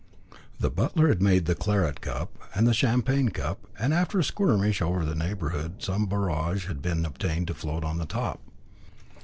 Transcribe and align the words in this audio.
The 0.59 0.71
butler 0.71 1.09
had 1.09 1.21
made 1.21 1.45
the 1.45 1.53
claret 1.53 2.01
cup 2.01 2.35
and 2.55 2.65
the 2.65 2.73
champagne 2.73 3.29
cup, 3.29 3.59
and 3.77 3.93
after 3.93 4.17
a 4.17 4.23
skirmish 4.23 4.81
over 4.81 5.05
the 5.05 5.13
neighbourhood 5.13 5.83
some 5.83 6.07
borage 6.07 6.65
had 6.65 6.81
been 6.81 7.05
obtained 7.05 7.45
to 7.49 7.53
float 7.53 7.83
on 7.83 7.99
the 7.99 8.07
top. 8.07 8.41